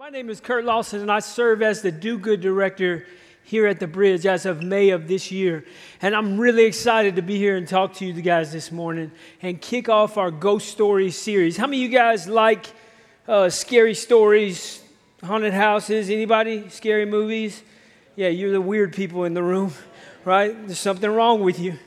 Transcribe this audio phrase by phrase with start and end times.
[0.00, 3.06] My name is Kurt Lawson, and I serve as the Do Good Director
[3.42, 5.66] here at the Bridge as of May of this year.
[6.00, 9.60] And I'm really excited to be here and talk to you guys this morning and
[9.60, 11.58] kick off our Ghost Stories series.
[11.58, 12.72] How many of you guys like
[13.28, 14.82] uh, scary stories,
[15.22, 16.08] haunted houses?
[16.08, 16.70] Anybody?
[16.70, 17.62] Scary movies?
[18.16, 19.70] Yeah, you're the weird people in the room,
[20.24, 20.56] right?
[20.66, 21.78] There's something wrong with you.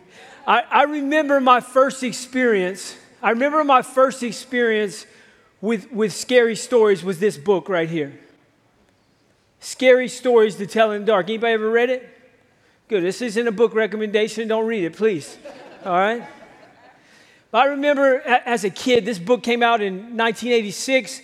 [0.45, 2.95] I, I remember my first experience.
[3.23, 5.07] I remember my first experience
[5.63, 8.19] with, with scary stories was this book right here.
[9.61, 11.27] Scary Stories to Tell in the Dark.
[11.27, 12.05] Anybody ever read it?
[12.89, 13.01] Good.
[13.01, 14.49] This isn't a book recommendation.
[14.49, 15.37] Don't read it, please.
[15.85, 16.21] All right?
[17.53, 21.21] I remember as a kid, this book came out in 1986.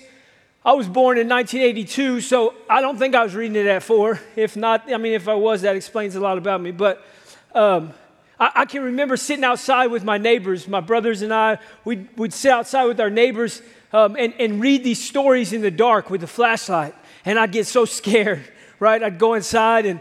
[0.64, 4.22] I was born in 1982, so I don't think I was reading it at four.
[4.38, 6.72] If not, I mean, if I was, that explains a lot about me.
[6.72, 7.06] But
[7.54, 7.94] um,
[8.40, 11.58] I, I, can remember sitting outside with my neighbors, my brothers and I.
[11.84, 13.62] We'd, we'd sit outside with our neighbors
[13.94, 16.96] um, and, and read these stories in the dark with a flashlight.
[17.26, 18.44] And I'd get so scared,
[18.80, 19.02] right?
[19.02, 20.00] I'd go inside and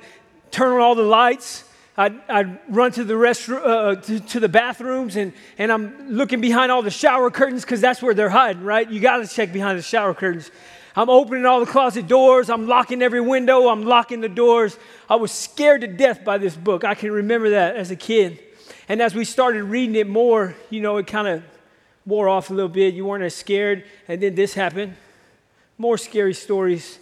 [0.51, 1.65] turn on all the lights.
[1.97, 6.11] I'd, I'd run to the restroom, uh, uh, to, to, the bathrooms, and, and I'm
[6.11, 8.89] looking behind all the shower curtains because that's where they're hiding, right?
[8.89, 10.53] You got to check behind the shower curtains.
[10.95, 12.51] I'm opening all the closet doors.
[12.51, 13.69] I'm locking every window.
[13.69, 14.77] I'm locking the doors.
[15.09, 16.85] I was scared to death by this book.
[16.85, 18.39] I can remember that as a kid.
[18.89, 21.43] And as we started reading it more, you know, it kind of
[22.09, 22.95] wore off a little bit.
[22.95, 23.85] You weren't as scared.
[24.09, 24.97] And then this happened.
[25.77, 26.99] More scary stories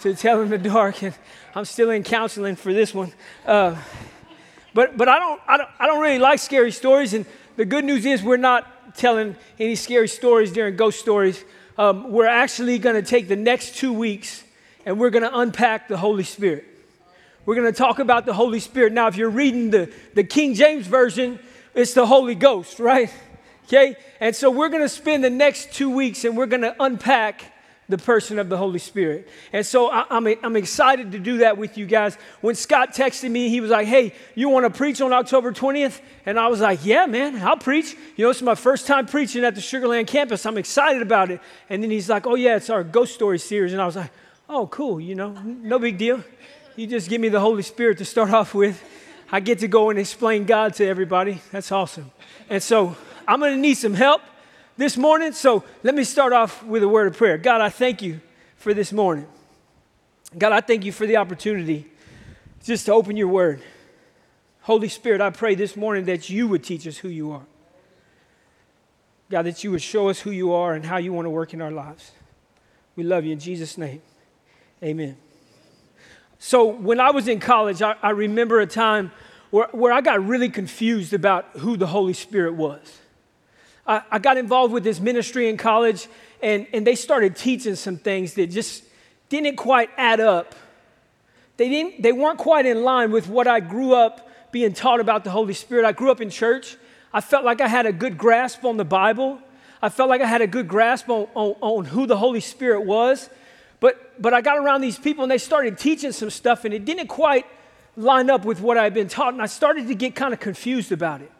[0.00, 1.02] to tell in the dark.
[1.02, 1.14] And
[1.54, 3.12] I'm still in counseling for this one.
[3.46, 3.76] Uh,
[4.74, 7.14] but but I, don't, I, don't, I don't really like scary stories.
[7.14, 7.24] And
[7.56, 11.44] the good news is we're not telling any scary stories during ghost stories.
[11.78, 14.42] Um, we're actually going to take the next two weeks
[14.84, 16.64] and we're going to unpack the Holy Spirit.
[17.46, 18.92] We're going to talk about the Holy Spirit.
[18.92, 21.38] Now, if you're reading the, the King James Version,
[21.74, 23.10] it's the Holy Ghost, right?
[23.68, 23.96] Okay?
[24.18, 27.52] And so we're going to spend the next two weeks and we're going to unpack
[27.86, 29.28] the person of the Holy Spirit.
[29.52, 32.16] And so I, am I'm, I'm excited to do that with you guys.
[32.40, 36.00] When Scott texted me, he was like, Hey, you want to preach on October 20th?
[36.26, 37.94] And I was like, Yeah, man, I'll preach.
[38.16, 40.44] You know, it's my first time preaching at the Sugar Land campus.
[40.44, 41.40] I'm excited about it.
[41.70, 43.72] And then he's like, Oh, yeah, it's our ghost story series.
[43.72, 44.10] And I was like,
[44.48, 46.22] Oh, cool, you know, no big deal.
[46.76, 48.82] You just give me the Holy Spirit to start off with.
[49.30, 51.40] I get to go and explain God to everybody.
[51.52, 52.10] That's awesome.
[52.48, 52.96] And so
[53.28, 54.22] I'm going to need some help
[54.78, 55.32] this morning.
[55.32, 57.36] So let me start off with a word of prayer.
[57.36, 58.22] God, I thank you
[58.56, 59.26] for this morning.
[60.36, 61.86] God, I thank you for the opportunity
[62.64, 63.62] just to open your word.
[64.62, 67.44] Holy Spirit, I pray this morning that you would teach us who you are.
[69.30, 71.52] God, that you would show us who you are and how you want to work
[71.52, 72.12] in our lives.
[72.96, 74.00] We love you in Jesus' name.
[74.82, 75.18] Amen.
[76.38, 79.12] So, when I was in college, I, I remember a time
[79.50, 83.00] where, where I got really confused about who the Holy Spirit was.
[83.88, 86.06] I, I got involved with this ministry in college,
[86.42, 88.84] and, and they started teaching some things that just
[89.30, 90.54] didn't quite add up.
[91.56, 95.24] They, didn't, they weren't quite in line with what I grew up being taught about
[95.24, 95.84] the Holy Spirit.
[95.84, 96.76] I grew up in church.
[97.12, 99.40] I felt like I had a good grasp on the Bible.
[99.80, 102.82] I felt like I had a good grasp on, on, on who the Holy Spirit
[102.82, 103.28] was.
[103.80, 106.84] But, but I got around these people and they started teaching some stuff, and it
[106.84, 107.46] didn't quite
[107.96, 109.32] line up with what I had been taught.
[109.32, 111.32] And I started to get kind of confused about it.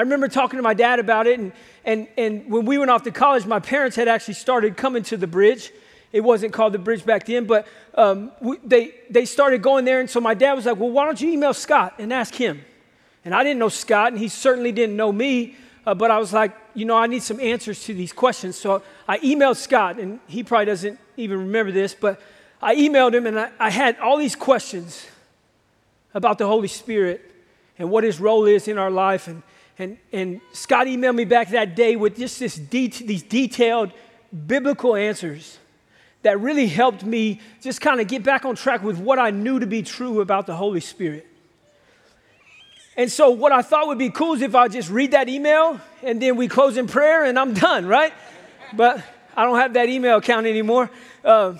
[0.00, 1.52] I remember talking to my dad about it, and,
[1.84, 5.18] and, and when we went off to college, my parents had actually started coming to
[5.18, 5.72] the bridge.
[6.10, 7.66] It wasn't called the bridge back then, but
[7.96, 10.00] um, we, they, they started going there.
[10.00, 12.64] And so my dad was like, Well, why don't you email Scott and ask him?
[13.26, 16.32] And I didn't know Scott, and he certainly didn't know me, uh, but I was
[16.32, 18.56] like, You know, I need some answers to these questions.
[18.56, 22.22] So I emailed Scott, and he probably doesn't even remember this, but
[22.62, 25.06] I emailed him, and I, I had all these questions
[26.14, 27.20] about the Holy Spirit
[27.78, 29.28] and what his role is in our life.
[29.28, 29.42] And
[29.80, 33.92] and, and Scott emailed me back that day with just this de- these detailed
[34.46, 35.58] biblical answers
[36.22, 39.58] that really helped me just kind of get back on track with what I knew
[39.58, 41.26] to be true about the Holy Spirit.
[42.94, 45.80] And so, what I thought would be cool is if I just read that email
[46.02, 48.12] and then we close in prayer and I'm done, right?
[48.74, 49.02] But
[49.34, 50.90] I don't have that email account anymore.
[51.24, 51.54] Uh,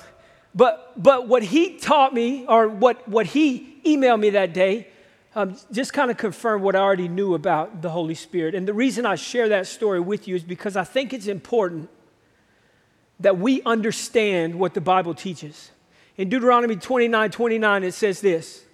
[0.55, 4.89] but, but what he taught me, or what, what he emailed me that day,
[5.35, 8.55] um, just kind of confirm what I already knew about the Holy Spirit.
[8.55, 11.89] And the reason I share that story with you is because I think it's important
[13.21, 15.71] that we understand what the Bible teaches.
[16.17, 18.65] In Deuteronomy 29 29, it says this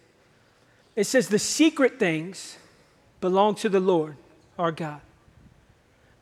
[0.95, 2.57] it says, The secret things
[3.21, 4.17] belong to the Lord
[4.59, 5.03] our God,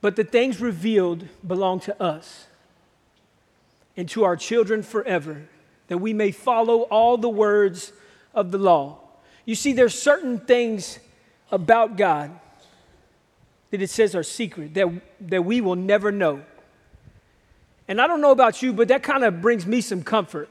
[0.00, 2.46] but the things revealed belong to us
[3.96, 5.42] and to our children forever,
[5.86, 7.92] that we may follow all the words
[8.34, 9.03] of the law
[9.44, 10.98] you see, there's certain things
[11.50, 12.30] about God
[13.70, 14.88] that it says are secret that,
[15.20, 16.42] that we will never know.
[17.88, 20.48] And I don't know about you, but that kind of brings me some comfort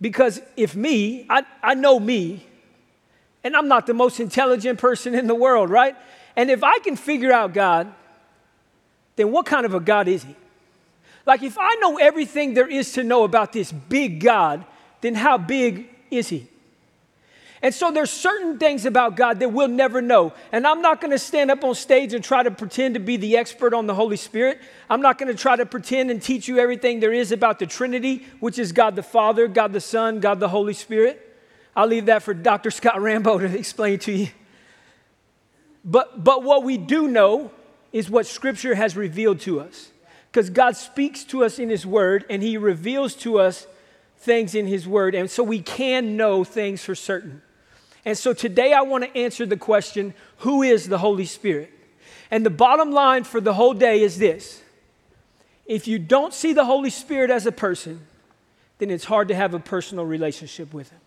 [0.00, 2.46] Because if me, I, I know me,
[3.44, 5.94] and I'm not the most intelligent person in the world, right?
[6.34, 7.92] And if I can figure out God,
[9.14, 10.34] then what kind of a God is He?
[11.24, 14.64] Like, if I know everything there is to know about this big God,
[15.00, 16.48] then how big is He?
[17.62, 20.34] And so there's certain things about God that we'll never know.
[20.52, 23.16] And I'm not going to stand up on stage and try to pretend to be
[23.16, 24.60] the expert on the Holy Spirit.
[24.90, 27.66] I'm not going to try to pretend and teach you everything there is about the
[27.66, 31.22] Trinity, which is God the Father, God the Son, God the Holy Spirit.
[31.74, 32.70] I'll leave that for Dr.
[32.70, 34.28] Scott Rambo to explain to you.
[35.84, 37.52] But, but what we do know
[37.92, 39.92] is what Scripture has revealed to us.
[40.30, 43.66] Because God speaks to us in His Word and He reveals to us
[44.18, 45.14] things in His Word.
[45.14, 47.40] And so we can know things for certain.
[48.06, 51.72] And so today I want to answer the question who is the Holy Spirit?
[52.30, 54.62] And the bottom line for the whole day is this
[55.66, 58.06] if you don't see the Holy Spirit as a person,
[58.78, 61.00] then it's hard to have a personal relationship with Him.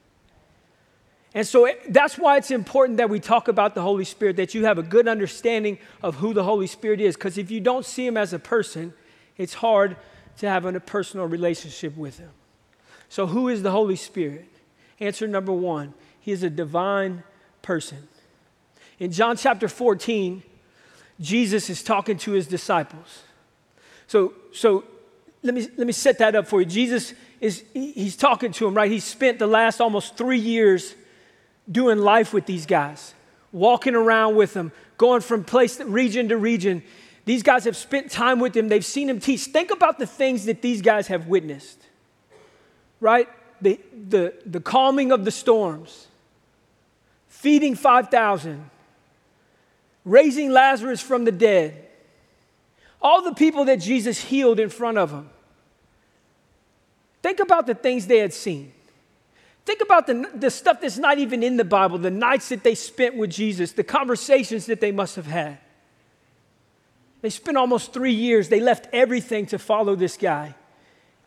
[1.34, 4.66] And so that's why it's important that we talk about the Holy Spirit, that you
[4.66, 7.16] have a good understanding of who the Holy Spirit is.
[7.16, 8.94] Because if you don't see Him as a person,
[9.38, 9.96] it's hard
[10.40, 12.32] to have a personal relationship with Him.
[13.08, 14.48] So, who is the Holy Spirit?
[15.00, 15.94] Answer number one
[16.30, 17.24] he is a divine
[17.64, 18.08] person.
[19.00, 20.44] In John chapter 14,
[21.20, 23.24] Jesus is talking to his disciples.
[24.06, 24.84] So, so
[25.42, 26.68] let, me, let me set that up for you.
[26.68, 28.92] Jesus is he's talking to them, right?
[28.92, 30.94] He spent the last almost three years
[31.72, 33.16] doing life with these guys,
[33.52, 36.84] walking around with them, going from place region to region.
[37.26, 38.68] These guys have spent time with him.
[38.68, 39.46] They've seen him teach.
[39.46, 41.82] Think about the things that these guys have witnessed,
[43.00, 43.28] right?
[43.62, 43.80] The,
[44.10, 46.08] the, the calming of the storms,
[47.40, 48.70] feeding 5,000,
[50.04, 51.88] raising Lazarus from the dead,
[53.02, 55.30] all the people that Jesus healed in front of them.
[57.24, 58.74] Think about the things they had seen.
[59.66, 62.76] Think about the, the stuff that's not even in the Bible, the nights that they
[62.76, 65.60] spent with Jesus, the conversations that they must have had.
[67.22, 68.50] They spent almost three years.
[68.50, 70.56] They left everything to follow this guy.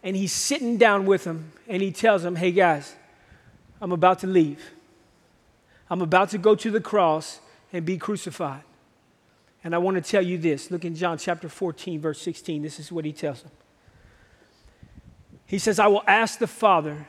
[0.02, 2.94] And he's sitting down with them and he tells them, Hey guys,
[3.80, 4.62] I'm about to leave.
[5.92, 7.38] I'm about to go to the cross
[7.70, 8.62] and be crucified.
[9.62, 10.70] And I want to tell you this.
[10.70, 12.62] Look in John chapter 14, verse 16.
[12.62, 13.50] This is what he tells them.
[15.44, 17.06] He says, I will ask the Father,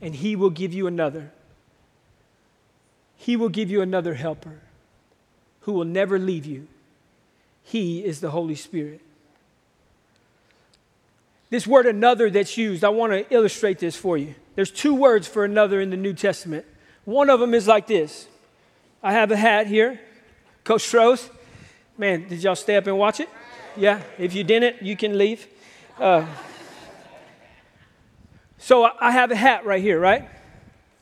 [0.00, 1.32] and he will give you another.
[3.16, 4.60] He will give you another helper
[5.62, 6.68] who will never leave you.
[7.64, 9.00] He is the Holy Spirit.
[11.50, 14.36] This word another that's used, I want to illustrate this for you.
[14.54, 16.66] There's two words for another in the New Testament.
[17.04, 18.28] One of them is like this
[19.02, 20.00] I have a hat here,
[20.64, 21.30] Coach Strohs.
[21.98, 23.28] Man, did y'all stay up and watch it?
[23.76, 25.46] Yeah, if you didn't, you can leave.
[25.98, 26.26] Uh,
[28.58, 30.28] so I have a hat right here, right?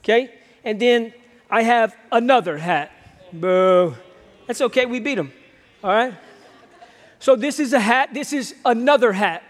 [0.03, 0.35] Okay?
[0.65, 1.13] And then
[1.51, 2.91] I have another hat.
[3.33, 3.95] Boo.
[4.47, 5.33] That's okay, we beat them.
[5.85, 6.15] All right?
[7.19, 9.43] So this is a hat, this is another hat.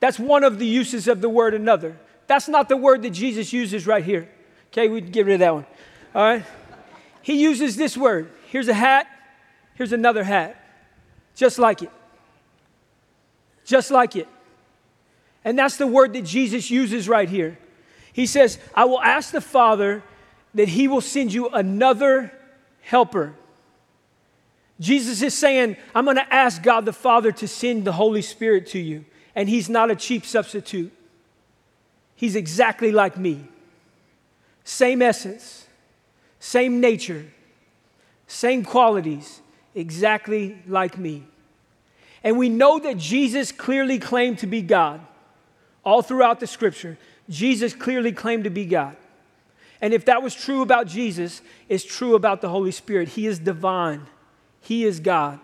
[0.00, 1.96] That's one of the uses of the word another.
[2.26, 4.28] That's not the word that Jesus uses right here.
[4.72, 5.66] Okay, we get rid of that one.
[6.14, 6.44] All right?
[7.22, 8.30] He uses this word.
[8.46, 9.06] Here's a hat,
[9.74, 10.56] here's another hat.
[11.34, 11.90] Just like it.
[13.64, 14.28] Just like it.
[15.44, 17.58] And that's the word that Jesus uses right here.
[18.12, 20.02] He says, I will ask the Father
[20.54, 22.32] that he will send you another
[22.82, 23.34] helper.
[24.80, 28.66] Jesus is saying, I'm going to ask God the Father to send the Holy Spirit
[28.68, 29.04] to you.
[29.34, 30.92] And he's not a cheap substitute.
[32.16, 33.46] He's exactly like me.
[34.64, 35.66] Same essence,
[36.38, 37.26] same nature,
[38.26, 39.40] same qualities,
[39.74, 41.24] exactly like me.
[42.22, 45.00] And we know that Jesus clearly claimed to be God.
[45.84, 46.98] All throughout the scripture,
[47.28, 48.96] Jesus clearly claimed to be God.
[49.80, 53.10] And if that was true about Jesus, it's true about the Holy Spirit.
[53.10, 54.06] He is divine,
[54.60, 55.40] He is God.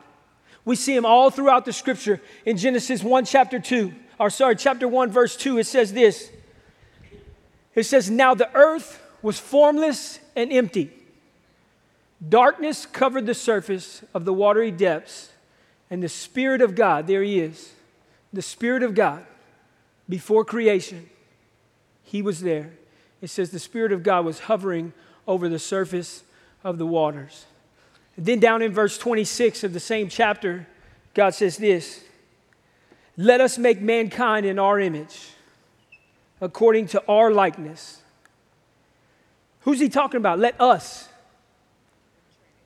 [0.65, 2.21] We see Him all throughout the scripture.
[2.45, 6.31] In Genesis 1, chapter 2, or sorry, chapter 1, verse 2, it says this
[7.75, 10.89] It says, Now the earth was formless and empty.
[12.29, 15.31] Darkness covered the surface of the watery depths,
[15.91, 17.73] and the Spirit of God, there He is,
[18.33, 19.27] the Spirit of God
[20.09, 21.11] before creation,
[22.05, 22.71] he was there.
[23.21, 24.93] It says the Spirit of God was hovering
[25.27, 26.23] over the surface
[26.63, 27.47] of the waters.
[28.17, 30.69] And then down in verse 26 of the same chapter,
[31.15, 32.05] God says this
[33.17, 35.31] Let us make mankind in our image,
[36.41, 38.03] according to our likeness.
[39.67, 40.39] Who's he talking about?
[40.39, 41.09] Let us.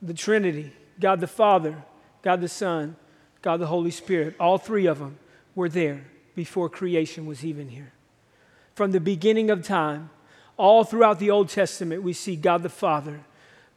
[0.02, 1.83] The Trinity, God the Father,
[2.23, 2.95] God the Son,
[3.40, 5.19] God the Holy Spirit, all three of them
[5.54, 6.04] were there
[6.37, 7.92] before creation was even here.
[8.75, 10.11] From the beginning of time,
[10.59, 13.21] All throughout the Old Testament, we see God the Father,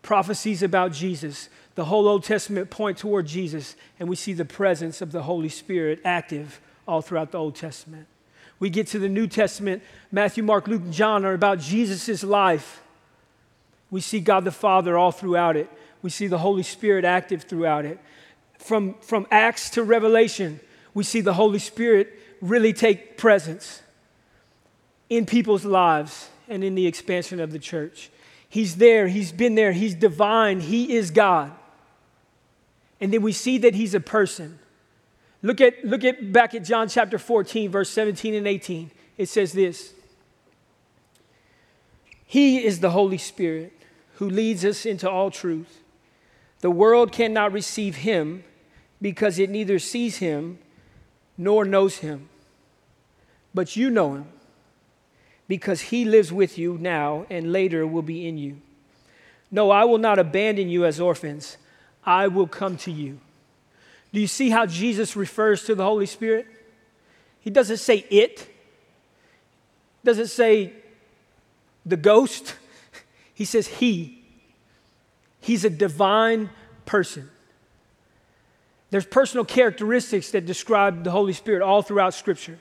[0.01, 1.47] prophecies about Jesus.
[1.75, 5.47] The whole Old Testament point toward Jesus, and we see the presence of the Holy
[5.47, 8.05] Spirit active all throughout the Old Testament.
[8.59, 12.82] We get to the New Testament, Matthew, Mark, Luke, and John are about Jesus' life.
[13.93, 15.69] We see God the Father all throughout it.
[16.01, 17.99] We see the Holy Spirit active throughout it.
[18.57, 20.59] From, from Acts to Revelation,
[20.95, 23.83] we see the Holy Spirit really take presence
[25.11, 28.09] in people's lives and in the expansion of the church.
[28.49, 31.51] He's there, He's been there, He's divine, He is God.
[32.99, 34.57] And then we see that He's a person.
[35.43, 38.89] Look at, look at back at John chapter 14, verse 17 and 18.
[39.19, 39.93] It says this
[42.25, 43.81] He is the Holy Spirit
[44.15, 45.81] who leads us into all truth.
[46.61, 48.43] The world cannot receive him
[49.01, 50.59] because it neither sees him
[51.37, 52.29] nor knows him.
[53.53, 54.25] But you know him
[55.47, 58.61] because he lives with you now and later will be in you.
[59.51, 61.57] No, I will not abandon you as orphans,
[62.05, 63.19] I will come to you.
[64.11, 66.47] Do you see how Jesus refers to the Holy Spirit?
[67.39, 68.47] He doesn't say it,
[70.03, 70.73] doesn't say
[71.85, 72.55] the ghost.
[73.33, 74.23] He says he.
[75.39, 76.49] He's a divine
[76.85, 77.29] person.
[78.89, 82.59] There's personal characteristics that describe the Holy Spirit all throughout Scripture.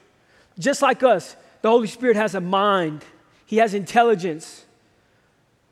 [0.59, 3.05] Just like us, the Holy Spirit has a mind,
[3.47, 4.65] He has intelligence,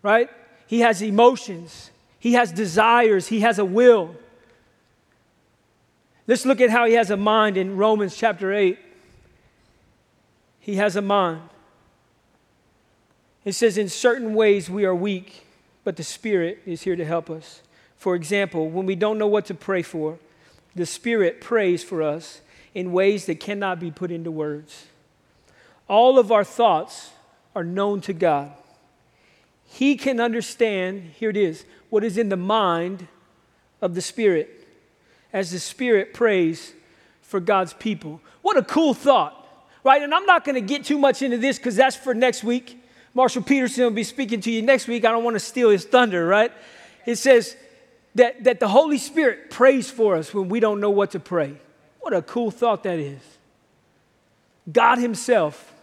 [0.02, 0.28] right?
[0.66, 4.14] He has emotions, He has desires, He has a will.
[6.30, 8.78] Let's look at how he has a mind in Romans chapter 8.
[10.60, 11.49] He has a mind.
[13.44, 15.46] It says, In certain ways we are weak,
[15.84, 17.62] but the Spirit is here to help us.
[17.96, 20.18] For example, when we don't know what to pray for,
[20.74, 22.40] the Spirit prays for us
[22.74, 24.86] in ways that cannot be put into words.
[25.88, 27.10] All of our thoughts
[27.54, 28.52] are known to God.
[29.66, 33.08] He can understand, here it is, what is in the mind
[33.80, 34.66] of the Spirit
[35.32, 36.72] as the Spirit prays
[37.22, 38.20] for God's people.
[38.42, 39.46] What a cool thought,
[39.84, 40.02] right?
[40.02, 42.79] And I'm not going to get too much into this because that's for next week.
[43.14, 45.04] Marshall Peterson will be speaking to you next week.
[45.04, 46.52] I don't want to steal his thunder, right?
[47.06, 47.56] It says
[48.14, 51.54] that, that the Holy Spirit prays for us when we don't know what to pray.
[52.00, 53.20] What a cool thought that is.
[54.70, 55.74] God Himself,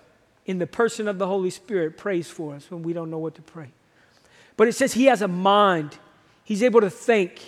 [0.46, 3.36] in the person of the Holy Spirit, prays for us when we don't know what
[3.36, 3.70] to pray.
[4.56, 5.98] But it says He has a mind,
[6.44, 7.42] He's able to think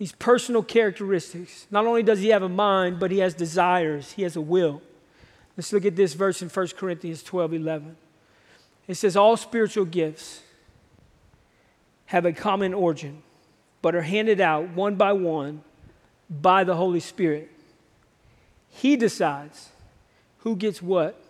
[0.00, 1.66] these personal characteristics.
[1.70, 4.80] Not only does he have a mind, but he has desires, he has a will.
[5.58, 7.96] Let's look at this verse in 1 Corinthians 12 11.
[8.90, 10.42] It says, All spiritual gifts
[12.06, 13.22] have a common origin,
[13.82, 15.62] but are handed out one by one
[16.28, 17.50] by the Holy Spirit.
[18.68, 19.70] He decides
[20.38, 21.20] who gets what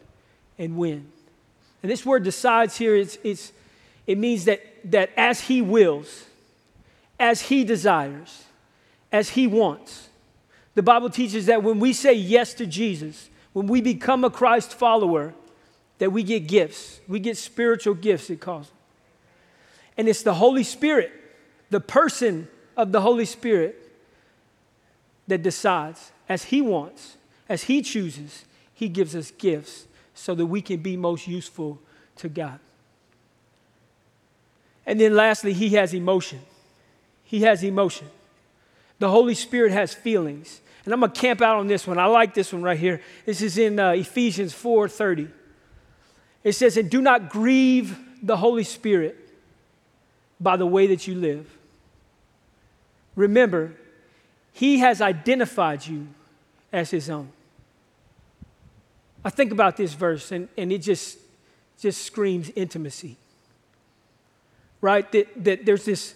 [0.59, 1.11] and when.
[1.83, 3.53] And this word decides here, it's, it's,
[4.07, 6.25] it means that, that as he wills,
[7.19, 8.45] as he desires,
[9.13, 10.09] as He wants.
[10.75, 14.75] The Bible teaches that when we say yes to Jesus, when we become a Christ
[14.75, 15.35] follower,
[16.01, 16.99] that we get gifts.
[17.07, 18.77] We get spiritual gifts, it calls them.
[19.99, 21.13] And it's the Holy Spirit,
[21.69, 23.77] the person of the Holy Spirit,
[25.29, 27.17] that decides as He wants,
[27.49, 31.79] as He chooses, He gives us gifts so that we can be most useful
[32.17, 32.59] to God.
[34.87, 36.41] And then lastly, He has emotion.
[37.25, 38.09] He has emotion.
[38.99, 40.63] The Holy Spirit has feelings.
[40.87, 41.99] And I'm going to camp out on this one.
[41.99, 43.03] I like this one right here.
[43.27, 45.31] This is in uh, Ephesians 4:30.
[46.43, 49.17] It says, "And do not grieve the Holy Spirit
[50.39, 51.47] by the way that you live.
[53.15, 53.73] Remember,
[54.53, 56.09] he has identified you
[56.73, 57.31] as his own."
[59.23, 61.19] I think about this verse and, and it just
[61.81, 63.17] just screams intimacy.
[64.81, 65.11] Right?
[65.13, 66.15] That, that there's this,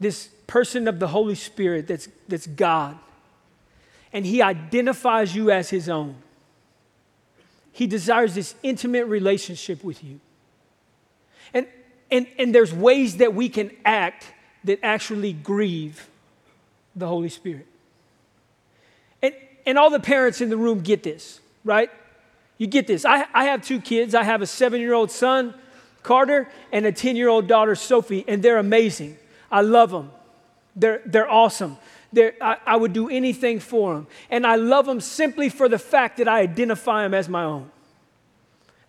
[0.00, 2.98] this person of the Holy Spirit that's, that's God.
[4.12, 6.16] And He identifies you as His own.
[7.72, 10.20] He desires this intimate relationship with you.
[11.54, 11.66] And,
[12.10, 14.26] and, and there's ways that we can act
[14.64, 16.08] that actually grieve
[16.94, 17.66] the Holy Spirit.
[19.22, 19.34] And,
[19.66, 21.90] and all the parents in the room get this, right?
[22.58, 23.04] You get this.
[23.04, 24.14] I, I have two kids.
[24.14, 25.54] I have a seven year old son,
[26.02, 29.16] Carter, and a 10 year old daughter, Sophie, and they're amazing.
[29.50, 30.10] I love them.
[30.76, 31.78] They're, they're awesome.
[32.14, 34.06] I, I would do anything for them.
[34.30, 37.70] And I love them simply for the fact that I identify them as my own.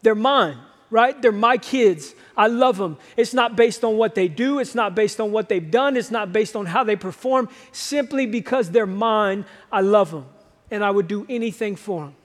[0.02, 0.58] They're mine,
[0.90, 1.20] right?
[1.22, 2.14] They're my kids.
[2.36, 2.98] I love them.
[3.16, 6.12] It's not based on what they do, it's not based on what they've done, it's
[6.12, 7.48] not based on how they perform.
[7.72, 10.26] Simply because they're mine, I love them.
[10.70, 12.16] And I would do anything for them.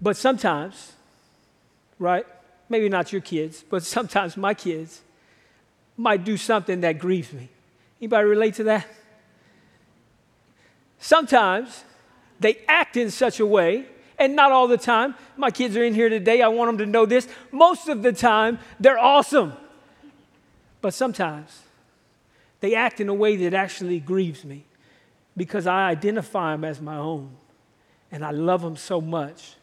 [0.00, 0.92] But sometimes,
[1.98, 2.26] right?
[2.68, 5.00] Maybe not your kids, but sometimes my kids
[5.96, 7.48] might do something that grieves me.
[8.02, 8.86] Anybody relate to that?
[10.98, 11.84] Sometimes
[12.40, 13.86] they act in such a way,
[14.18, 15.14] and not all the time.
[15.36, 16.42] My kids are in here today.
[16.42, 17.28] I want them to know this.
[17.52, 19.52] Most of the time, they're awesome.
[20.80, 21.62] But sometimes
[22.58, 24.64] they act in a way that actually grieves me
[25.36, 27.30] because I identify them as my own
[28.10, 29.54] and I love them so much.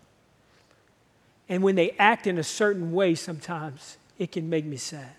[1.50, 5.19] And when they act in a certain way, sometimes it can make me sad.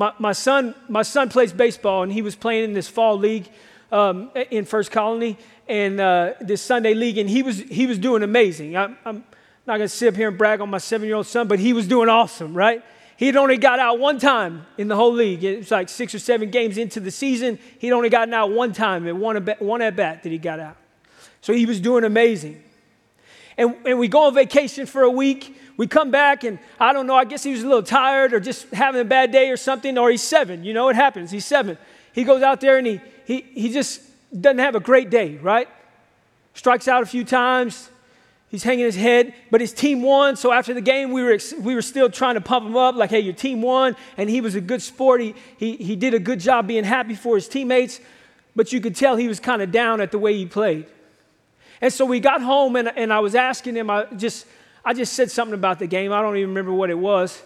[0.00, 3.46] My, my, son, my son plays baseball, and he was playing in this fall league
[3.92, 5.36] um, in First Colony
[5.68, 8.78] and uh, this Sunday league, and he was, he was doing amazing.
[8.78, 9.22] I, I'm
[9.66, 11.58] not going to sit up here and brag on my seven year old son, but
[11.58, 12.82] he was doing awesome, right?
[13.18, 15.44] He'd only got out one time in the whole league.
[15.44, 17.58] It was like six or seven games into the season.
[17.78, 20.78] He'd only gotten out one time and one, one at bat that he got out.
[21.42, 22.64] So he was doing amazing.
[23.60, 25.56] And, and we go on vacation for a week.
[25.76, 28.40] We come back, and I don't know, I guess he was a little tired or
[28.40, 30.64] just having a bad day or something, or he's seven.
[30.64, 31.30] You know, it happens.
[31.30, 31.78] He's seven.
[32.12, 34.02] He goes out there and he, he, he just
[34.38, 35.68] doesn't have a great day, right?
[36.54, 37.90] Strikes out a few times,
[38.50, 40.34] He's hanging his head, but his team won.
[40.34, 43.10] So after the game, we were, we were still trying to pump him up, like,
[43.10, 43.94] hey, your team won.
[44.16, 45.20] And he was a good sport.
[45.20, 48.00] He, he, he did a good job being happy for his teammates,
[48.56, 50.86] but you could tell he was kind of down at the way he played.
[51.80, 54.46] And so we got home, and, and I was asking him, I just,
[54.84, 56.12] I just said something about the game.
[56.12, 57.42] I don't even remember what it was.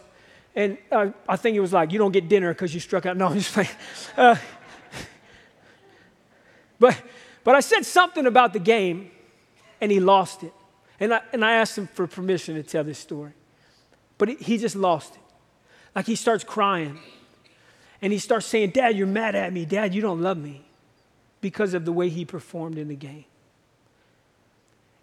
[0.57, 3.17] And uh, I think it was like, you don't get dinner because you struck out.
[3.17, 3.69] No, I'm just playing.
[4.17, 4.37] Uh,
[6.79, 7.00] but,
[7.45, 9.11] but I said something about the game,
[9.81, 10.53] and he lost it.
[10.99, 13.33] And I, and I asked him for permission to tell this story.
[14.19, 15.21] But he, he just lost it.
[15.95, 16.99] Like he starts crying.
[18.03, 19.64] And he starts saying, Dad, you're mad at me.
[19.64, 20.64] Dad, you don't love me
[21.41, 23.25] because of the way he performed in the game.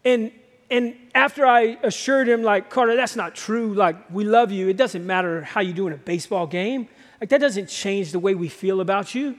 [0.04, 0.32] And,
[0.70, 3.74] and after I assured him, like, Carter, that's not true.
[3.74, 4.68] Like, we love you.
[4.68, 6.88] It doesn't matter how you do in a baseball game.
[7.20, 9.38] Like, that doesn't change the way we feel about you.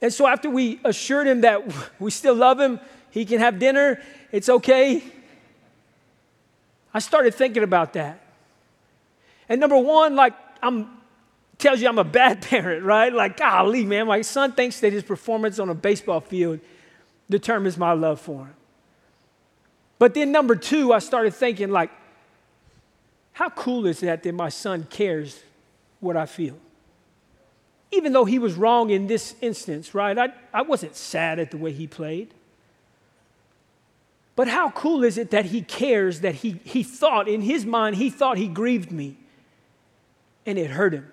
[0.00, 1.62] And so after we assured him that
[2.00, 4.00] we still love him, he can have dinner,
[4.30, 5.02] it's okay,
[6.94, 8.20] I started thinking about that.
[9.48, 11.02] And number one, like, I'm
[11.58, 13.12] tells you I'm a bad parent, right?
[13.12, 16.60] Like, golly, man, my son thinks that his performance on a baseball field
[17.30, 18.54] determines my love for him.
[20.02, 21.92] But then number two, I started thinking, like,
[23.34, 25.40] how cool is that that my son cares
[26.00, 26.58] what I feel?
[27.92, 30.18] Even though he was wrong in this instance, right?
[30.18, 32.34] I, I wasn't sad at the way he played.
[34.34, 37.94] But how cool is it that he cares that he, he thought, in his mind,
[37.94, 39.16] he thought he grieved me
[40.44, 41.06] and it hurt him.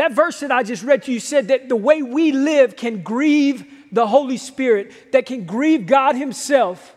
[0.00, 3.02] That verse that I just read to you said that the way we live can
[3.02, 6.96] grieve the Holy Spirit, that can grieve God Himself.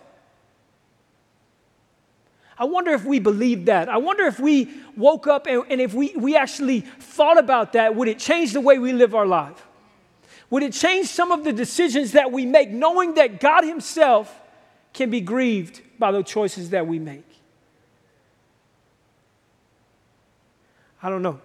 [2.57, 3.89] I wonder if we believed that.
[3.89, 7.93] I wonder if we woke up and, and if we, we actually thought about that,
[7.93, 9.67] would it change the way we live our life?
[10.49, 14.33] Would it change some of the decisions that we make, knowing that God Himself
[14.93, 17.27] can be grieved by the choices that we make?
[21.01, 21.41] I don't know.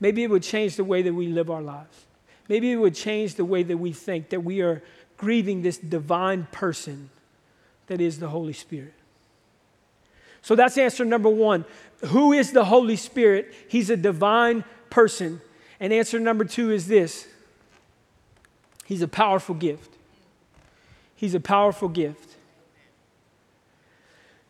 [0.00, 2.06] Maybe it would change the way that we live our lives.
[2.48, 4.82] Maybe it would change the way that we think that we are
[5.16, 7.10] grieving this divine person
[7.88, 8.94] that is the Holy Spirit.
[10.40, 11.64] So that's answer number one.
[12.06, 13.52] Who is the Holy Spirit?
[13.68, 15.40] He's a divine person.
[15.80, 17.26] And answer number two is this
[18.86, 19.94] He's a powerful gift.
[21.14, 22.36] He's a powerful gift.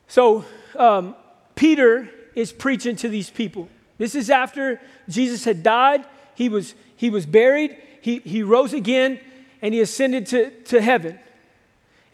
[0.06, 0.44] So,
[0.76, 1.16] um,
[1.54, 3.68] Peter is preaching to these people.
[3.98, 9.20] This is after Jesus had died, he was, he was buried, he, he rose again,
[9.61, 11.18] and he ascended to, to heaven.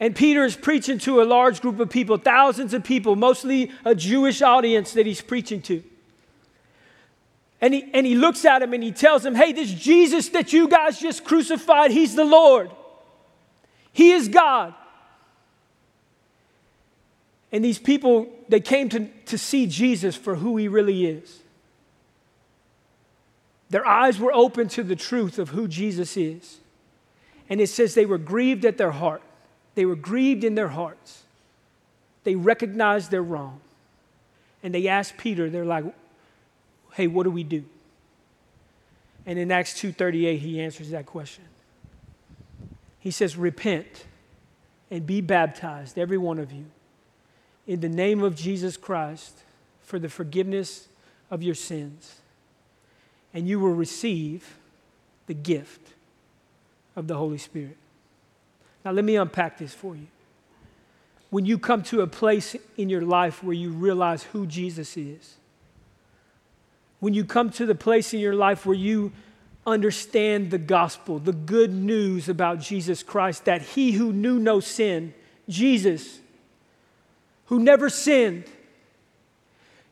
[0.00, 3.94] And Peter is preaching to a large group of people, thousands of people, mostly a
[3.94, 5.82] Jewish audience that he's preaching to.
[7.60, 10.52] And he, and he looks at him and he tells him, Hey, this Jesus that
[10.52, 12.70] you guys just crucified, he's the Lord.
[13.92, 14.74] He is God.
[17.52, 21.38] And these people, they came to, to see Jesus for who he really is.
[23.74, 26.58] Their eyes were open to the truth of who Jesus is.
[27.48, 29.20] And it says they were grieved at their heart.
[29.74, 31.24] They were grieved in their hearts.
[32.22, 33.58] They recognized their wrong.
[34.62, 35.86] And they asked Peter, they're like,
[36.92, 37.64] hey, what do we do?
[39.26, 41.42] And in Acts 2:38 he answers that question.
[43.00, 44.04] He says, "Repent
[44.88, 46.66] and be baptized every one of you
[47.66, 49.40] in the name of Jesus Christ
[49.82, 50.86] for the forgiveness
[51.28, 52.20] of your sins,
[53.34, 54.56] and you will receive
[55.26, 55.92] the gift
[56.96, 57.76] of the Holy Spirit."
[58.84, 60.06] Now let me unpack this for you.
[61.34, 65.34] when you come to a place in your life where you realize who Jesus is.
[67.00, 69.10] When you come to the place in your life where you
[69.66, 75.12] understand the gospel, the good news about Jesus Christ, that he who knew no sin,
[75.48, 76.20] Jesus,
[77.46, 78.44] who never sinned,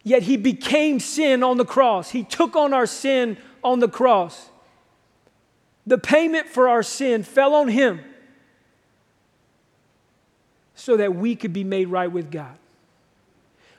[0.02, 2.10] yet he became sin on the cross.
[2.10, 4.50] He took on our sin on the cross.
[5.86, 8.00] The payment for our sin fell on him
[10.74, 12.56] so that we could be made right with God.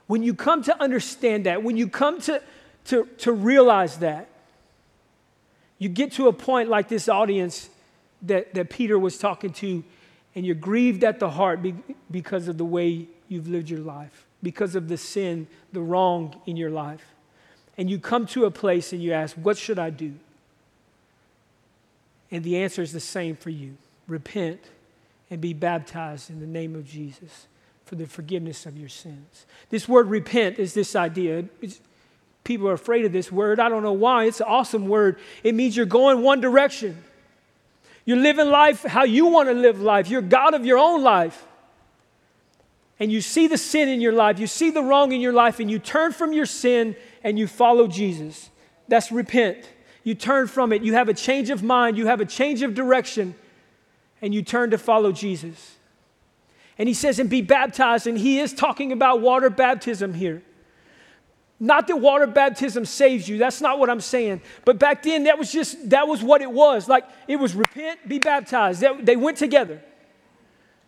[0.08, 2.42] When you come to understand that, when you come to,
[2.86, 4.30] to, to realize that,
[5.80, 7.70] you get to a point like this audience
[8.22, 9.84] that, that Peter was talking to,
[10.36, 11.60] and you're grieved at the heart
[12.10, 16.58] because of the way you've lived your life, because of the sin, the wrong in
[16.58, 17.06] your life.
[17.78, 20.14] And you come to a place and you ask, What should I do?
[22.30, 23.78] And the answer is the same for you
[24.08, 24.60] repent
[25.32, 27.48] and be baptized in the name of Jesus
[27.86, 29.46] for the forgiveness of your sins.
[29.70, 31.46] This word repent is this idea.
[31.62, 31.80] It's,
[32.44, 33.60] people are afraid of this word.
[33.60, 34.26] I don't know why.
[34.26, 35.20] It's an awesome word.
[35.44, 37.02] It means you're going one direction.
[38.06, 40.10] You're living life how you want to live life.
[40.10, 41.46] You're God of your own life.
[43.04, 45.60] And you see the sin in your life, you see the wrong in your life,
[45.60, 48.50] and you turn from your sin and you follow Jesus.
[48.88, 49.70] That's repent.
[50.06, 50.84] You turn from it.
[50.84, 53.36] You have a change of mind, you have a change of direction,
[54.22, 55.76] and you turn to follow Jesus.
[56.78, 58.08] And he says, and be baptized.
[58.08, 60.42] And he is talking about water baptism here.
[61.60, 64.40] Not that water baptism saves you, that's not what I'm saying.
[64.64, 66.88] But back then, that was just, that was what it was.
[66.88, 68.80] Like, it was repent, be baptized.
[68.80, 69.82] They, they went together.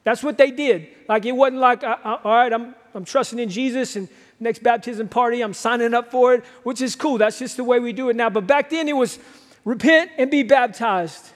[0.05, 0.87] That's what they did.
[1.09, 4.07] Like, it wasn't like, uh, uh, all right, I'm, I'm trusting in Jesus, and
[4.39, 7.17] next baptism party, I'm signing up for it, which is cool.
[7.17, 8.29] That's just the way we do it now.
[8.29, 9.19] But back then, it was
[9.65, 11.31] repent and be baptized.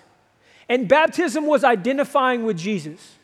[0.69, 3.15] And baptism was identifying with Jesus.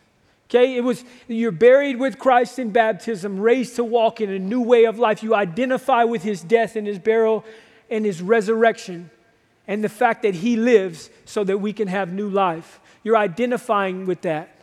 [0.49, 4.61] Okay, it was you're buried with Christ in baptism, raised to walk in a new
[4.61, 5.21] way of life.
[5.21, 7.45] You identify with his death and his burial
[7.89, 9.11] and his resurrection
[9.67, 12.79] and the fact that he lives so that we can have new life.
[13.03, 14.54] You're identifying with that.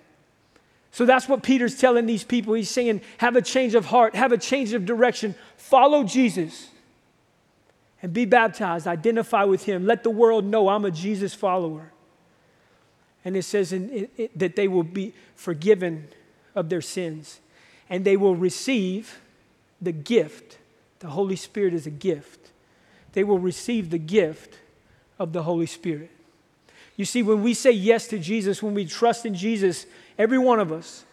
[0.92, 2.52] So that's what Peter's telling these people.
[2.52, 6.68] He's saying, have a change of heart, have a change of direction, follow Jesus,
[8.02, 8.86] and be baptized.
[8.86, 9.86] Identify with him.
[9.86, 11.92] Let the world know I'm a Jesus follower.
[13.24, 16.08] And it says in, in, in, that they will be forgiven
[16.54, 17.40] of their sins
[17.88, 19.20] and they will receive
[19.80, 20.58] the gift.
[20.98, 22.50] The Holy Spirit is a gift.
[23.12, 24.58] They will receive the gift
[25.18, 26.10] of the Holy Spirit.
[26.96, 29.86] You see, when we say yes to Jesus, when we trust in Jesus,
[30.22, 31.04] every one of us,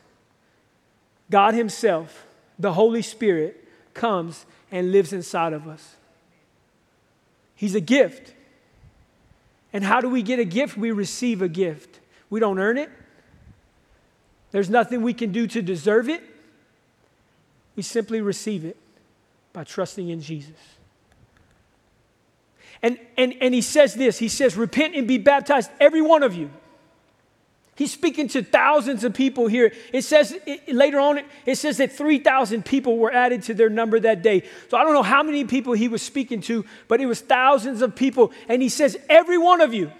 [1.31, 2.27] God Himself,
[2.59, 5.95] the Holy Spirit, comes and lives inside of us.
[7.55, 8.35] He's a gift.
[9.73, 10.77] And how do we get a gift?
[10.77, 11.99] We receive a gift.
[12.29, 12.91] We don't earn it.
[14.51, 16.21] There's nothing we can do to deserve it.
[17.75, 18.77] We simply receive it
[19.53, 20.55] by trusting in Jesus.
[22.83, 26.35] And, and, and he says this He says, Repent and be baptized, every one of
[26.35, 26.51] you.
[27.79, 29.71] He's speaking to thousands of people here.
[29.93, 34.01] It says it, later on, it says that 3,000 people were added to their number
[34.01, 34.43] that day.
[34.67, 37.81] So I don't know how many people he was speaking to, but it was thousands
[37.81, 38.33] of people.
[38.49, 39.93] And he says, Every one of you.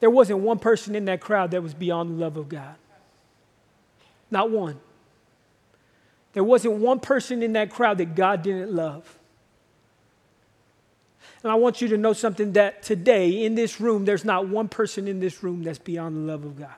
[0.00, 2.74] There wasn't one person in that crowd that was beyond the love of God.
[4.32, 4.80] Not one.
[6.32, 9.20] There wasn't one person in that crowd that God didn't love.
[11.44, 14.66] And I want you to know something that today in this room, there's not one
[14.66, 16.74] person in this room that's beyond the love of God.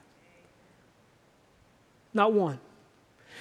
[2.12, 2.58] Not one.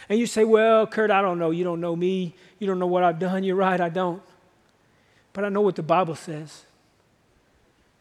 [0.07, 1.49] And you say, well, Kurt, I don't know.
[1.49, 2.35] You don't know me.
[2.59, 3.43] You don't know what I've done.
[3.43, 4.21] You're right, I don't.
[5.33, 6.63] But I know what the Bible says.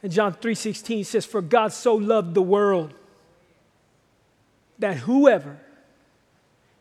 [0.03, 2.93] And John 3:16 says, For God so loved the world
[4.79, 5.57] that whoever,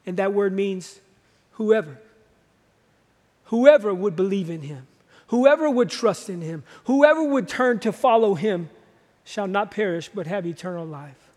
[0.05, 0.99] and that word means
[1.51, 1.99] whoever,
[3.45, 4.87] whoever would believe in him,
[5.27, 8.69] whoever would trust in him, whoever would turn to follow him
[9.23, 11.31] shall not perish but have eternal life.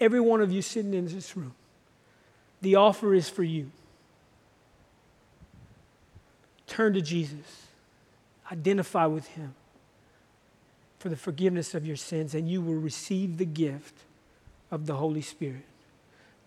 [0.00, 1.54] Every one of you sitting in this room,
[2.60, 3.70] the offer is for you.
[6.66, 7.66] Turn to Jesus,
[8.52, 9.54] identify with him
[10.98, 13.94] for the forgiveness of your sins, and you will receive the gift
[14.70, 15.64] of the Holy Spirit.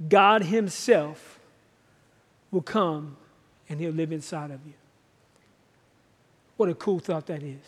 [0.07, 1.39] God Himself
[2.49, 3.17] will come
[3.69, 4.73] and He'll live inside of you.
[6.61, 7.59] What a cool thought that is.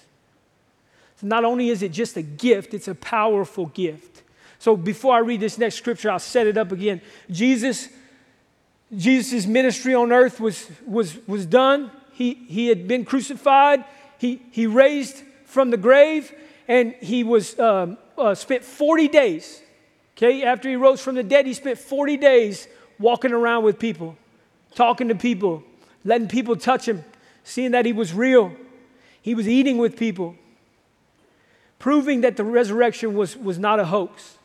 [1.18, 4.22] So not only is it just a gift, it's a powerful gift.
[4.60, 7.02] So before I read this next scripture, I'll set it up again.
[7.30, 7.90] Jesus,
[8.96, 11.92] Jesus' ministry on earth was, was, was done.
[12.12, 13.84] He, he had been crucified.
[14.20, 16.32] He, he raised from the grave
[16.68, 19.64] and he was um, uh, spent 40 days
[20.16, 22.68] Okay, after he rose from the dead, he spent 40 days
[23.00, 24.16] walking around with people,
[24.76, 25.64] talking to people,
[26.06, 27.04] letting people touch him,
[27.44, 28.56] seeing that he was real.
[29.24, 30.36] He was eating with people,
[31.80, 34.38] proving that the resurrection was, was not a hoax.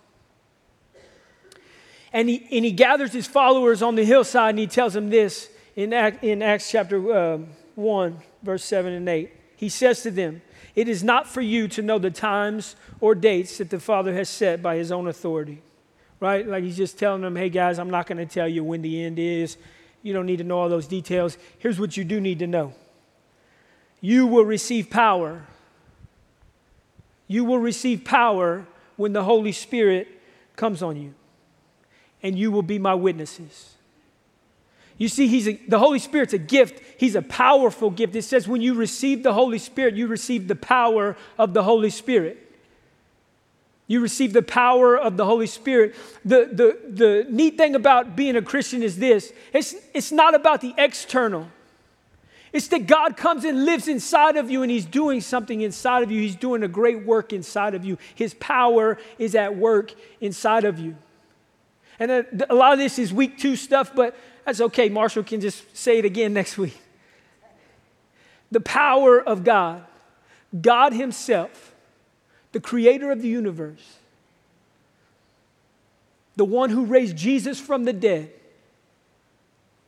[2.12, 5.50] And he, and he gathers his followers on the hillside and he tells them this
[5.74, 7.38] in, Act, in Acts chapter uh,
[7.74, 9.30] 1, verse 7 and 8.
[9.56, 10.42] He says to them,
[10.76, 14.28] It is not for you to know the times or dates that the Father has
[14.28, 15.60] set by his own authority.
[16.20, 16.46] Right?
[16.46, 19.02] Like he's just telling them, Hey guys, I'm not going to tell you when the
[19.02, 19.56] end is.
[20.04, 21.36] You don't need to know all those details.
[21.58, 22.74] Here's what you do need to know
[24.00, 25.46] you will receive power.
[27.26, 30.08] You will receive power when the Holy Spirit
[30.56, 31.14] comes on you
[32.22, 33.74] and you will be my witnesses.
[34.96, 36.82] You see, he's a, the Holy Spirit's a gift.
[36.98, 38.16] He's a powerful gift.
[38.16, 41.90] It says when you receive the Holy Spirit, you receive the power of the Holy
[41.90, 42.44] Spirit.
[43.86, 45.94] You receive the power of the Holy Spirit.
[46.24, 50.60] The, the, the neat thing about being a Christian is this it's, it's not about
[50.60, 51.48] the external.
[52.52, 56.10] It's that God comes and lives inside of you and He's doing something inside of
[56.10, 56.20] you.
[56.20, 57.98] He's doing a great work inside of you.
[58.14, 60.96] His power is at work inside of you.
[61.98, 62.10] And
[62.48, 64.88] a lot of this is week two stuff, but that's okay.
[64.88, 66.80] Marshall can just say it again next week.
[68.50, 69.84] The power of God,
[70.58, 71.74] God Himself,
[72.52, 73.98] the creator of the universe,
[76.36, 78.32] the one who raised Jesus from the dead,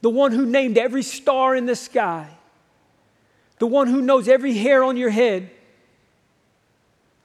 [0.02, 2.28] the one who named every star in the sky,
[3.60, 5.50] the one who knows every hair on your head,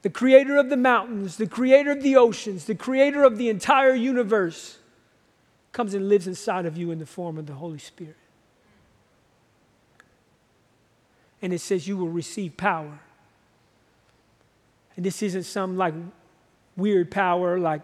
[0.02, 3.94] the creator of the mountains, the creator of the oceans, the creator of the entire
[3.94, 4.78] universe,
[5.72, 8.16] comes and lives inside of you in the form of the Holy Spirit.
[11.40, 13.00] And it says you will receive power.
[14.94, 15.94] And this isn't some like
[16.76, 17.80] weird power like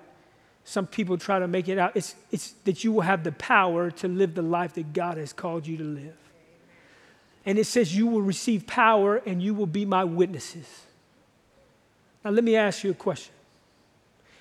[0.65, 1.97] some people try to make it out.
[1.97, 5.33] It's, it's that you will have the power to live the life that God has
[5.33, 6.22] called you to live.
[7.45, 10.83] And it says you will receive power and you will be my witnesses.
[12.25, 13.35] Now, let me ask you a question.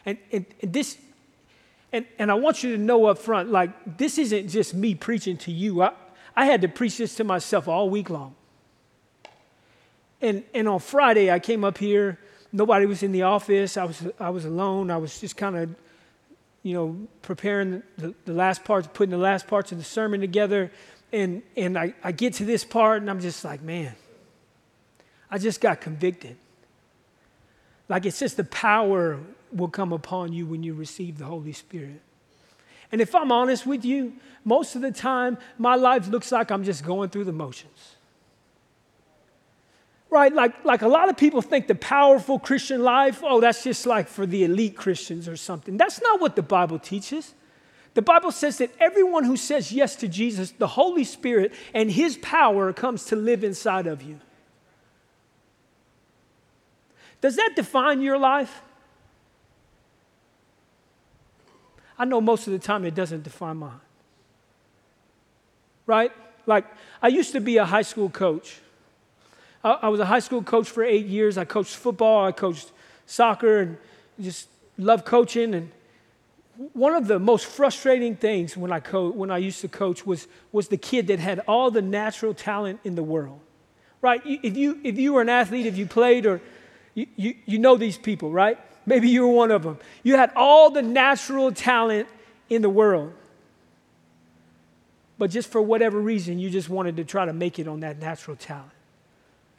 [0.06, 0.98] And, and, and this,
[1.92, 5.38] and, and I want you to know up front like, this isn't just me preaching
[5.38, 5.82] to you.
[5.82, 5.94] I,
[6.36, 8.36] I had to preach this to myself all week long.
[10.22, 12.20] And, and on Friday, I came up here.
[12.54, 13.78] Nobody was in the office.
[13.78, 14.92] I was, I was alone.
[14.92, 15.76] I was just kind of,
[16.64, 20.72] you know, preparing the, the last parts, putting the last parts of the sermon together.
[21.14, 23.96] And, and I, I get to this part, and I'm just like, man,
[25.30, 26.38] I just got convicted.
[27.90, 29.20] Like it says, the power
[29.52, 32.02] will come upon you when you receive the Holy Spirit.
[32.92, 36.64] And if I'm honest with you, most of the time, my life looks like I'm
[36.64, 37.96] just going through the motions.
[40.10, 40.34] Right?
[40.34, 44.10] Like, like a lot of people think the powerful Christian life, oh, that's just like
[44.10, 45.78] for the elite Christians or something.
[45.78, 47.34] That's not what the Bible teaches.
[47.94, 52.18] The Bible says that everyone who says yes to Jesus, the Holy Spirit and His
[52.18, 54.20] power comes to live inside of you.
[57.20, 58.62] Does that define your life?
[62.00, 63.80] I know most of the time it doesn't define mine.
[65.86, 66.12] Right?
[66.48, 66.66] Like,
[67.02, 68.60] I used to be a high school coach.
[69.64, 71.38] I, I was a high school coach for eight years.
[71.38, 72.72] I coached football, I coached
[73.06, 73.78] soccer, and
[74.20, 75.54] just loved coaching.
[75.54, 75.72] And
[76.74, 80.28] one of the most frustrating things when I, co- when I used to coach was,
[80.52, 83.40] was the kid that had all the natural talent in the world.
[84.02, 84.22] Right?
[84.26, 86.42] If you, if you were an athlete, if you played, or
[86.96, 88.58] you, you, you know these people, right?
[88.86, 89.78] Maybe you were one of them.
[90.04, 92.08] You had all the natural talent
[92.50, 93.14] in the world.
[95.18, 98.00] But just for whatever reason, you just wanted to try to make it on that
[98.00, 98.72] natural talent.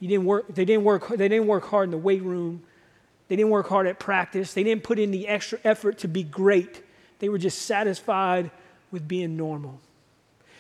[0.00, 2.64] You didn't work, they, didn't work, they didn't work hard in the weight room.
[3.32, 4.52] They didn't work hard at practice.
[4.52, 6.82] They didn't put in the extra effort to be great.
[7.18, 8.50] They were just satisfied
[8.90, 9.80] with being normal.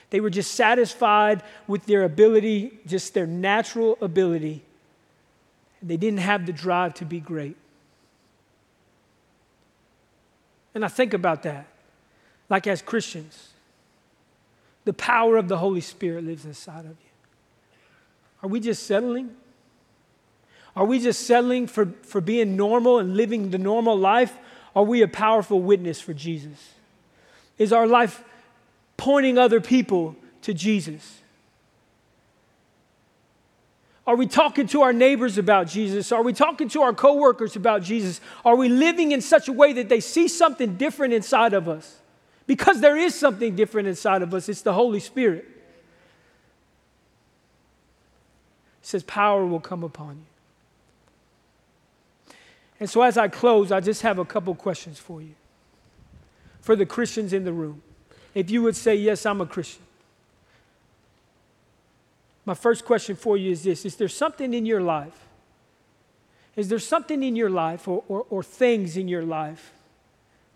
[0.08, 4.62] They were just satisfied with their ability, just their natural ability.
[5.82, 7.58] They didn't have the drive to be great.
[10.74, 11.66] And I think about that.
[12.48, 13.50] Like as Christians,
[14.86, 17.12] the power of the Holy Spirit lives inside of you.
[18.42, 19.36] Are we just settling?
[20.74, 24.36] Are we just settling for, for being normal and living the normal life?
[24.74, 26.72] Are we a powerful witness for Jesus?
[27.58, 28.24] Is our life
[28.96, 31.20] pointing other people to Jesus?
[34.06, 36.10] Are we talking to our neighbors about Jesus?
[36.10, 38.20] Are we talking to our coworkers about Jesus?
[38.44, 41.98] Are we living in such a way that they see something different inside of us?
[42.46, 44.48] Because there is something different inside of us.
[44.48, 45.46] It's the Holy Spirit.
[48.80, 50.31] It says, Power will come upon you.
[52.82, 55.36] And so, as I close, I just have a couple questions for you.
[56.60, 57.80] for the Christians in the room.
[58.34, 59.84] If you would say, Yes, I'm a Christian.
[62.44, 65.16] My first question for you is this Is there something in your life?
[66.56, 69.72] Is there something in your life or, or, or things in your life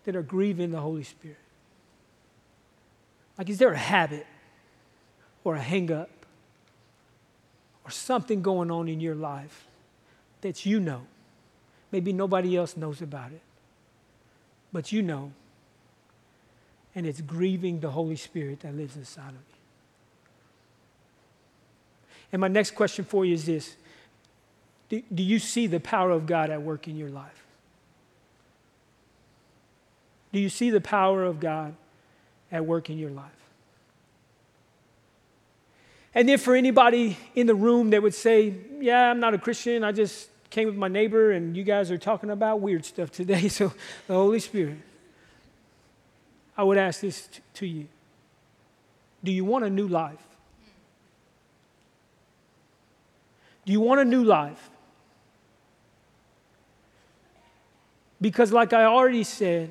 [0.03, 1.37] that are grieving the Holy Spirit?
[3.37, 4.27] Like, is there a habit
[5.45, 6.09] or a hang up
[7.85, 9.65] or something going on in your life
[10.41, 11.03] that you know?
[11.91, 13.41] Maybe nobody else knows about it,
[14.73, 15.31] but you know,
[16.93, 19.57] and it's grieving the Holy Spirit that lives inside of you.
[22.31, 23.75] And my next question for you is this
[24.89, 27.43] Do, do you see the power of God at work in your life?
[30.33, 31.75] Do you see the power of God
[32.51, 33.31] at work in your life?
[36.13, 39.83] And then for anybody in the room that would say, Yeah, I'm not a Christian,
[39.83, 43.47] I just came with my neighbor and you guys are talking about weird stuff today,
[43.49, 43.73] so
[44.07, 44.77] the Holy Spirit.
[46.57, 47.87] I would ask this to you
[49.23, 50.23] Do you want a new life?
[53.65, 54.69] Do you want a new life?
[58.19, 59.69] Because, like I already said,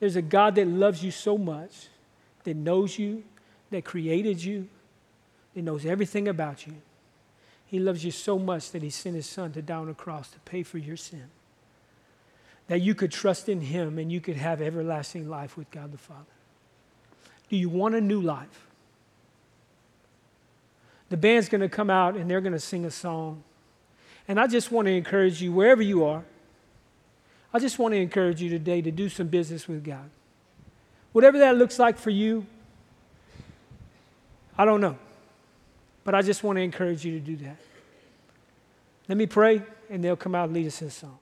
[0.00, 1.88] there's a God that loves you so much,
[2.44, 3.24] that knows you,
[3.70, 4.68] that created you,
[5.54, 6.74] that knows everything about you.
[7.66, 10.28] He loves you so much that He sent His Son to die on the cross
[10.30, 11.28] to pay for your sin.
[12.68, 15.98] That you could trust in Him and you could have everlasting life with God the
[15.98, 16.24] Father.
[17.48, 18.66] Do you want a new life?
[21.08, 23.42] The band's going to come out and they're going to sing a song.
[24.28, 26.24] And I just want to encourage you, wherever you are,
[27.54, 30.10] I just want to encourage you today to do some business with God.
[31.12, 32.44] Whatever that looks like for you,
[34.58, 34.98] I don't know.
[36.06, 37.56] But I just want to encourage you to do that.
[39.08, 41.18] Let me pray, and they'll come out and lead us in song.